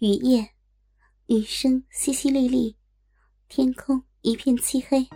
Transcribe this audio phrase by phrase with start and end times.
[0.00, 0.44] 雨夜，
[1.26, 2.74] 雨声淅淅沥沥，
[3.48, 5.06] 天空一片漆黑。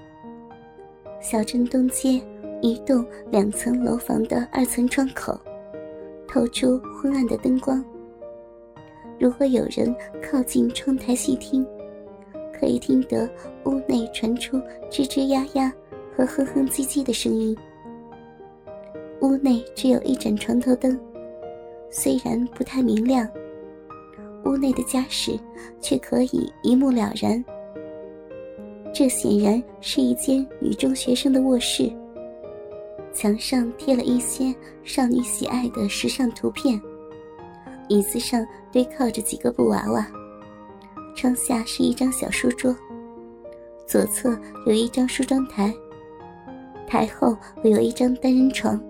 [1.20, 2.24] 小镇东街
[2.62, 5.36] 一栋两层楼房的二层窗口，
[6.28, 7.84] 透出昏暗的灯光。
[9.18, 11.66] 如果有人靠近窗台细听，
[12.52, 13.28] 可以听得
[13.64, 14.58] 屋内传出
[14.88, 15.74] 吱吱呀呀
[16.16, 17.54] 和哼哼唧唧的声音。
[19.22, 20.98] 屋内只有一盏床头灯，
[21.90, 23.28] 虽然不太明亮。
[24.48, 25.38] 屋内的家事
[25.80, 27.44] 却可以一目了然。
[28.92, 31.92] 这显然是一间女中学生的卧室。
[33.12, 36.80] 墙上贴了一些少女喜爱的时尚图片，
[37.88, 40.06] 椅子上堆靠着几个布娃娃，
[41.14, 42.74] 窗下是一张小书桌，
[43.86, 45.74] 左侧有一张梳妆台，
[46.86, 48.80] 台后有一张单人床，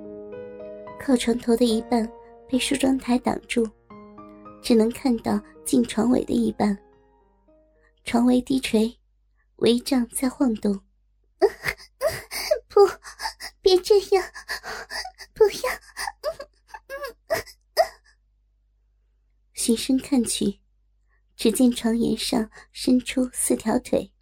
[1.01, 2.09] 靠床头的一半
[2.49, 3.67] 被梳妆台挡住。
[4.63, 6.77] 只能看到近床尾的一半。
[8.05, 8.99] 床尾低垂，
[9.57, 10.81] 帷帐在晃动。
[12.69, 12.81] 不，
[13.61, 14.25] 别这样，
[15.35, 15.71] 不要！
[19.53, 20.61] 循声看去，
[21.37, 24.13] 只见床沿上伸出四条腿，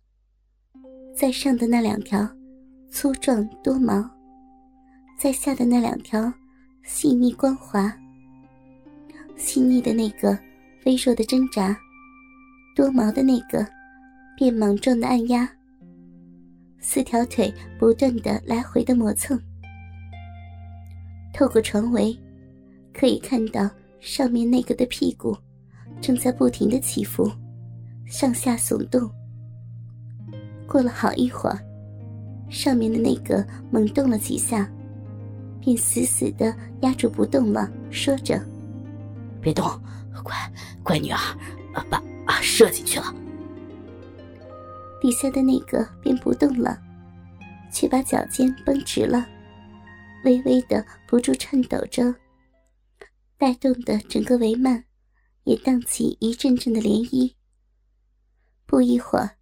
[1.16, 2.28] 在上的那两条
[2.91, 4.11] 粗壮多毛，
[5.18, 6.33] 在下的那两条
[6.83, 7.96] 细腻光滑。
[9.37, 10.37] 细腻的那个
[10.84, 11.77] 微弱的挣扎，
[12.75, 13.67] 多毛的那个
[14.37, 15.48] 变莽撞的按压，
[16.79, 19.41] 四条腿不断的来回的磨蹭。
[21.34, 22.19] 透过床围，
[22.95, 23.69] 可以看到
[24.01, 25.37] 上面那个的屁股
[26.01, 27.31] 正在不停的起伏，
[28.07, 29.11] 上下耸动。
[30.67, 31.59] 过了好一会儿，
[32.48, 34.70] 上面的那个猛动了几下，
[35.61, 38.42] 便死死的压住不动了，说着。
[39.47, 39.64] 别动，
[40.25, 40.34] 乖
[40.83, 41.19] 乖女儿，
[41.89, 43.14] 把啊射进去了。
[45.00, 46.77] 底下的那个便不动了，
[47.70, 49.24] 却把脚尖绷直了，
[50.24, 52.12] 微微的不住颤抖着，
[53.39, 54.83] 带动的整个帷幔
[55.45, 57.33] 也荡起一阵阵的涟漪。
[58.67, 59.36] 不一会儿，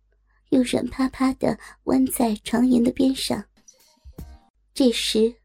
[0.50, 3.42] 又软趴趴的弯在床沿的边上。
[4.74, 5.36] 这时，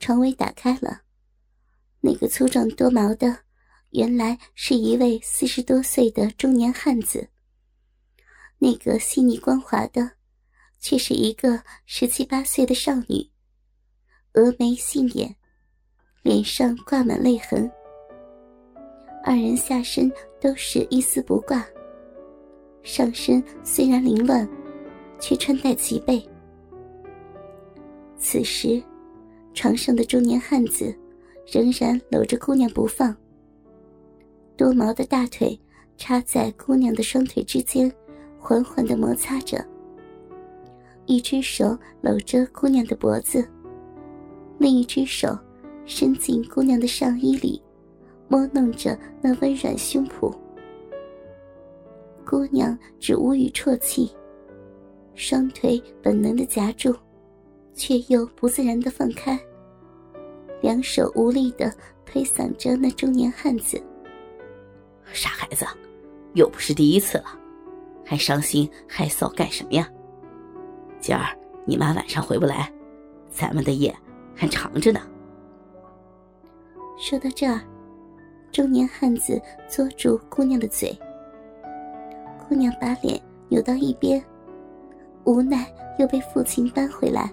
[0.00, 1.02] 床围打开了，
[2.00, 3.40] 那个粗壮多毛的。
[3.90, 7.28] 原来是一位四十多岁的中年汉子。
[8.58, 10.10] 那个细腻光滑的，
[10.78, 13.30] 却是一个十七八岁的少女，
[14.34, 15.34] 峨眉细眼，
[16.22, 17.70] 脸上挂满泪痕。
[19.24, 20.10] 二人下身
[20.40, 21.66] 都是一丝不挂，
[22.82, 24.48] 上身虽然凌乱，
[25.18, 26.22] 却穿戴齐备。
[28.18, 28.82] 此时，
[29.54, 30.94] 床上的中年汉子
[31.46, 33.16] 仍然搂着姑娘不放。
[34.58, 35.56] 多毛的大腿
[35.96, 37.90] 插在姑娘的双腿之间，
[38.40, 39.64] 缓缓的摩擦着。
[41.06, 43.48] 一只手搂着姑娘的脖子，
[44.58, 45.38] 另一只手
[45.86, 47.62] 伸进姑娘的上衣里，
[48.26, 50.36] 摸弄着那温软胸脯。
[52.26, 54.10] 姑娘只无语啜泣，
[55.14, 56.92] 双腿本能的夹住，
[57.74, 59.38] 却又不自然的放开，
[60.60, 61.72] 两手无力的
[62.04, 63.80] 推搡着那中年汉子。
[65.12, 65.66] 傻孩子，
[66.34, 67.24] 又不是第一次了，
[68.04, 69.88] 还伤心害臊干什么呀？
[71.00, 72.72] 今儿你妈晚上回不来，
[73.30, 73.94] 咱们的夜
[74.34, 75.00] 还长着呢。
[76.98, 77.60] 说到这儿，
[78.50, 80.98] 中年汉子捉住姑娘的嘴，
[82.48, 84.22] 姑娘把脸扭到一边，
[85.24, 87.32] 无奈又被父亲扳回来，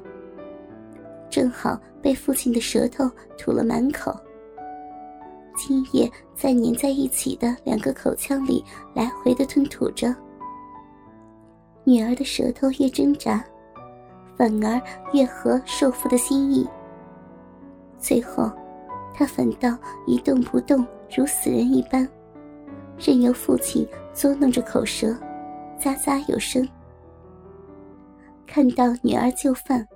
[1.29, 4.15] 正好被父亲的舌头吐了满口。
[5.55, 10.13] 今夜在粘在一起的两个口腔里来回的吞吐着。
[11.83, 13.43] 女儿的舌头越挣扎，
[14.35, 14.81] 反而
[15.13, 16.67] 越合受父的心意。
[17.97, 18.51] 最后，
[19.13, 20.85] 她反倒一动不动，
[21.15, 22.07] 如死人一般，
[22.97, 25.15] 任由父亲捉弄着口舌，
[25.79, 26.67] 咂咂有声。
[28.47, 29.87] 看到女儿就范。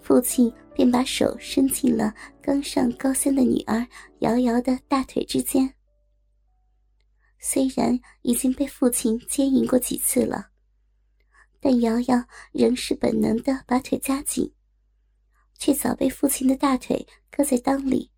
[0.00, 3.86] 父亲便把手伸进了刚上高三的女儿
[4.20, 5.74] 瑶瑶的大腿之间。
[7.38, 10.48] 虽然已经被父亲牵引过几次了，
[11.60, 14.52] 但瑶瑶仍是本能的把腿夹紧，
[15.58, 18.10] 却早被父亲的大腿搁在裆里，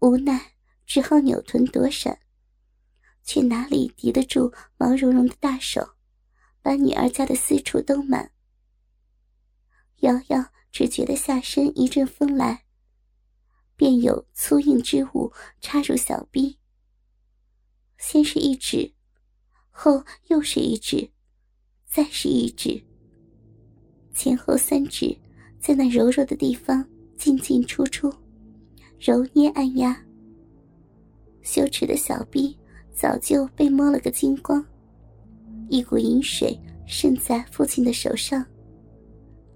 [0.00, 0.52] 无奈
[0.86, 2.18] 只好扭臀躲闪，
[3.22, 5.96] 却哪里敌得住毛茸茸的大手，
[6.62, 8.30] 把女儿家的私处都满。
[10.00, 10.44] 瑶瑶。
[10.72, 12.62] 只觉得下身一阵风来，
[13.74, 16.56] 便有粗硬之物插入小臂。
[17.98, 18.94] 先是一指，
[19.68, 21.10] 后又是一指，
[21.86, 22.80] 再是一指，
[24.14, 25.18] 前后三指
[25.58, 28.08] 在那柔弱的地方进进出出，
[28.96, 30.00] 揉捏按压。
[31.42, 32.56] 羞耻的小臂
[32.92, 34.64] 早就被摸了个精光，
[35.68, 36.56] 一股淫水
[36.86, 38.46] 渗在父亲的手上，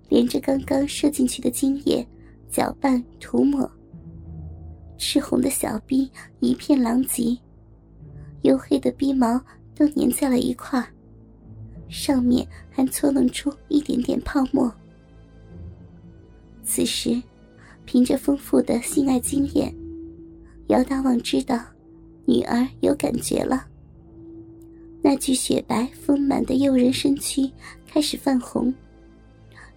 [0.08, 2.06] 连着刚刚射进去的精液
[2.48, 3.70] 搅拌涂抹。
[4.96, 6.10] 赤红的小臂
[6.40, 7.36] 一片狼藉，
[8.42, 9.40] 黝黑的鼻毛
[9.74, 10.82] 都粘在了一块
[11.88, 14.72] 上面还搓弄出一点点泡沫。
[16.62, 17.20] 此时，
[17.84, 19.74] 凭着丰富的性爱经验，
[20.68, 21.60] 姚大旺知道
[22.24, 23.66] 女儿有感觉了。
[25.02, 27.50] 那具雪白丰满的诱人身躯
[27.86, 28.72] 开始泛红，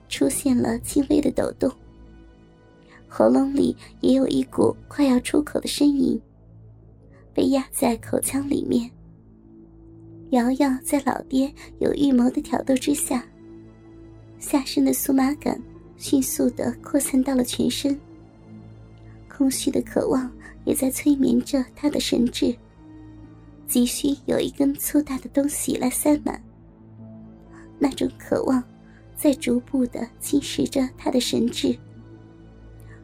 [0.09, 1.71] 出现了轻微的抖动。
[3.07, 6.19] 喉咙里也有一股快要出口的呻吟，
[7.33, 8.89] 被压在口腔里面。
[10.31, 13.25] 瑶瑶在老爹有预谋的挑逗之下，
[14.39, 15.57] 下身的酥麻感
[15.95, 17.97] 迅速的扩散到了全身。
[19.29, 20.29] 空虚的渴望
[20.65, 22.53] 也在催眠着他的神智，
[23.67, 26.41] 急需有一根粗大的东西来塞满。
[27.79, 28.61] 那种渴望，
[29.17, 31.75] 在逐步的侵蚀着他的神智。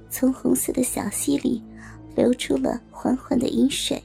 [0.09, 1.61] 从红色的小溪里
[2.15, 4.01] 流出了缓缓的饮水。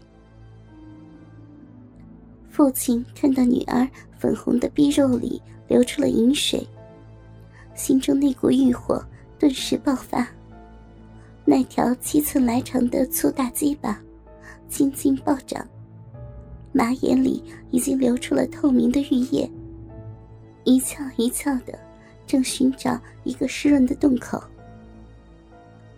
[2.49, 3.87] 父亲看到女儿
[4.19, 6.67] 粉红的逼肉里流出了饮水，
[7.75, 9.05] 心中那股欲火
[9.39, 10.27] 顿时爆发。
[11.45, 14.03] 那条七寸来长的粗大鸡巴
[14.69, 15.67] 青筋暴涨，
[16.73, 19.49] 马眼里已经流出了透明的玉液，
[20.65, 21.79] 一翘一翘的，
[22.29, 24.41] 正寻找一个湿润的洞口。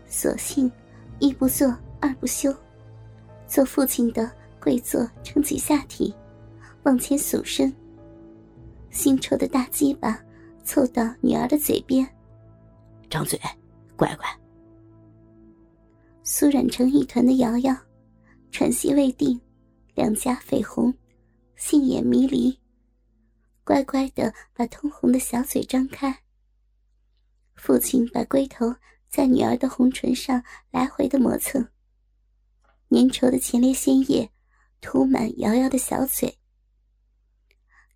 [0.06, 0.70] 索性，
[1.18, 2.54] 一不做二不休，
[3.48, 4.30] 做父亲的
[4.60, 6.14] 跪坐，撑起下体，
[6.84, 7.70] 往前耸身。
[8.92, 10.20] 腥臭的大鸡巴
[10.64, 12.08] 凑到女儿的嘴边，
[13.08, 13.38] 张嘴，
[13.96, 14.26] 乖乖。
[16.24, 17.76] 酥软成一团的瑶瑶，
[18.52, 19.40] 喘息未定，
[19.94, 20.94] 两颊绯红，
[21.56, 22.56] 杏眼迷离，
[23.70, 26.24] 乖乖的把通红的小嘴张开。
[27.54, 28.74] 父亲把龟头。
[29.08, 31.68] 在女儿的红唇上来回的磨蹭，
[32.90, 34.30] 粘稠的前列腺液
[34.80, 36.38] 涂满瑶瑶的小嘴。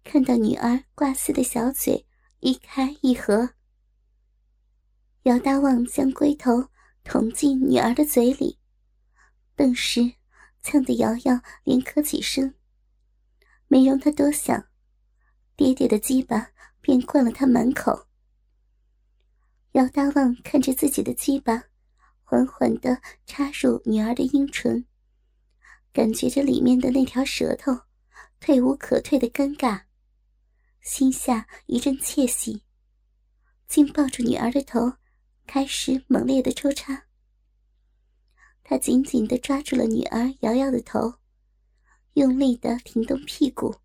[0.02, 2.04] 看到女儿挂丝的小嘴
[2.40, 3.50] 一开一合，
[5.22, 6.68] 姚大旺将龟头
[7.04, 8.58] 捅进女儿的嘴里，
[9.54, 10.14] 顿时
[10.62, 12.54] 呛得瑶瑶连咳几声。
[13.68, 14.66] 没容他多想，
[15.56, 18.06] 爹爹的鸡巴便灌了他满口。
[19.72, 21.64] 姚大旺看着自己的鸡巴，
[22.22, 24.84] 缓缓的插入女儿的阴唇，
[25.92, 27.72] 感觉着里面的那条舌头
[28.40, 29.82] 退无可退的尴尬，
[30.80, 32.62] 心下一阵窃喜，
[33.68, 34.94] 竟抱住女儿的头，
[35.46, 37.06] 开始猛烈的抽插。
[38.62, 41.14] 他紧紧的抓住了女儿瑶瑶的头，
[42.14, 43.76] 用力的挺动屁股，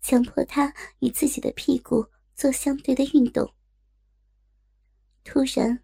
[0.00, 3.52] 强迫他与自己的屁股做相对的运动。
[5.22, 5.82] 突然，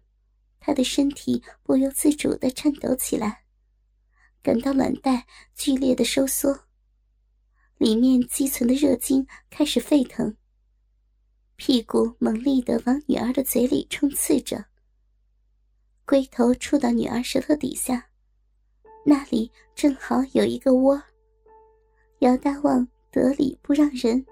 [0.59, 3.43] 他的身体不由自主的颤抖起来，
[4.41, 6.65] 感到卵袋剧烈的收缩，
[7.77, 10.35] 里面积存的热精开始沸腾。
[11.55, 14.65] 屁股猛力的往女儿的嘴里冲刺着，
[16.05, 18.09] 龟头触到女儿舌头底下，
[19.05, 21.01] 那里正好有一个窝。
[22.19, 24.25] 姚大旺得理不让人，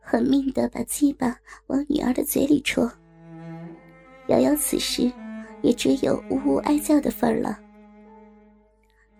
[0.00, 1.36] 狠命的把鸡巴
[1.68, 2.90] 往女儿的嘴里戳。
[4.28, 5.10] 瑶瑶此时
[5.62, 7.58] 也只有呜呜哀叫的份儿了。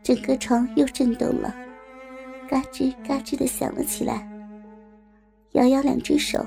[0.02, 1.54] 整个床又震动了，
[2.48, 4.28] 嘎吱嘎吱的响了起来。
[5.52, 6.44] 瑶瑶两只手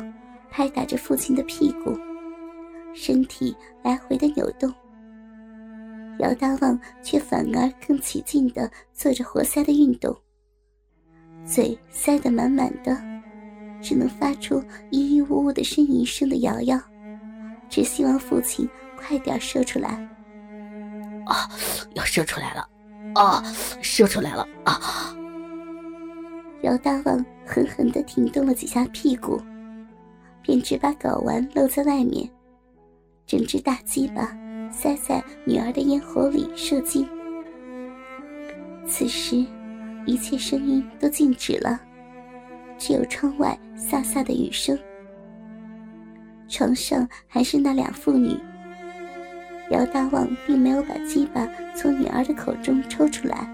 [0.50, 1.98] 拍打着父亲的屁股，
[2.94, 4.74] 身体来回的扭动。
[6.20, 10.16] 姚大旺却反而更起劲的做着活塞的运动，
[11.50, 12.96] 嘴塞得满满的，
[13.82, 16.80] 只能发出咿咿呜呜的呻吟声的瑶瑶。
[17.68, 19.90] 只希望父亲快点射出来。
[21.26, 21.50] 啊，
[21.96, 22.70] 要射出来了！
[23.16, 23.44] 啊，
[23.82, 24.48] 射出来了！
[24.64, 24.80] 啊！
[26.62, 29.42] 姚大旺狠狠地挺动了几下屁股，
[30.44, 32.30] 便只把睾丸露在外面，
[33.26, 34.38] 整只大鸡巴
[34.72, 37.08] 塞在女儿的咽喉里射精。
[38.86, 39.46] 此时，
[40.06, 41.80] 一切声音都静止了，
[42.78, 44.78] 只有窗外飒飒的雨声。
[46.48, 48.36] 床上还是那俩妇女。
[49.72, 53.48] 姚大旺并没有把鸡巴从女儿的口中抽出来，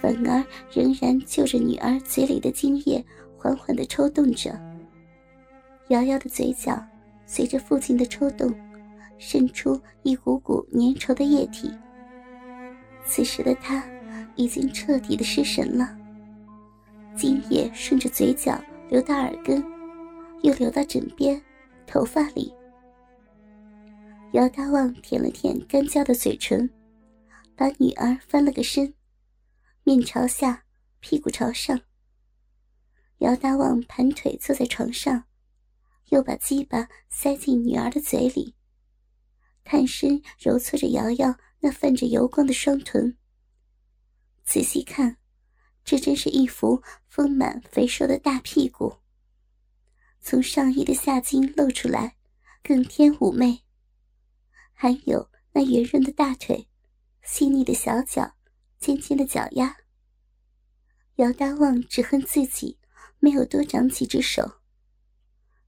[0.00, 3.04] 反而仍然就着女儿嘴里的精液
[3.36, 4.50] 缓缓的抽动着。
[5.88, 6.84] 瑶瑶的嘴角
[7.26, 8.52] 随着父亲的抽动，
[9.18, 11.72] 渗出一股股粘稠的液体。
[13.04, 13.84] 此时的她
[14.38, 15.98] 已经彻底的失神了，
[17.16, 19.62] 精液顺着嘴角流到耳根，
[20.42, 21.42] 又流到枕边、
[21.88, 22.54] 头发里。
[24.32, 26.70] 姚大旺舔了舔干焦的嘴唇，
[27.56, 28.94] 把女儿翻了个身，
[29.82, 30.62] 面朝下，
[31.00, 31.80] 屁股朝上。
[33.18, 35.24] 姚大旺盘腿坐在床上，
[36.10, 38.54] 又把鸡巴塞进女儿的嘴里，
[39.64, 43.16] 探身揉搓着瑶瑶那泛着油光的双臀。
[44.48, 45.18] 仔细看，
[45.84, 48.96] 这真是一副丰满肥硕的大屁股，
[50.22, 52.16] 从上衣的下襟露出来，
[52.62, 53.62] 更添妩媚。
[54.72, 56.66] 还有那圆润的大腿，
[57.20, 58.36] 细腻的小脚，
[58.78, 59.76] 尖尖的脚丫。
[61.16, 62.78] 姚大旺只恨自己
[63.18, 64.62] 没有多长几只手。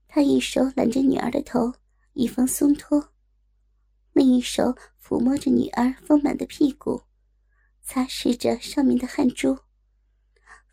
[0.08, 1.74] 他一手揽着女儿的头，
[2.14, 3.10] 以防松脱；
[4.14, 7.02] 另一手抚摸着女儿丰满的屁股，
[7.92, 9.58] 擦拭着上面的汗珠。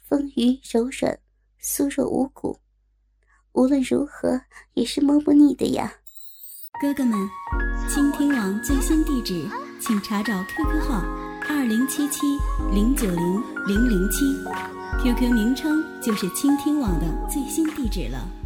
[0.08, 1.18] 丰腴柔软，
[1.60, 2.60] 酥弱无骨，
[3.54, 4.40] 无论如何
[4.76, 5.92] 也是摸不腻的呀。
[6.80, 7.18] 哥哥们，
[7.90, 9.50] 倾听网最新地址，
[9.82, 11.02] 请查找 QQ 号
[11.50, 12.38] 二零七七
[12.72, 14.24] 零九零零零七
[15.02, 18.37] ，QQ 名称就是倾听网的最新地址了。